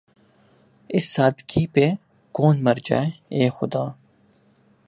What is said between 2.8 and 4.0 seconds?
جائے‘ اے خدا!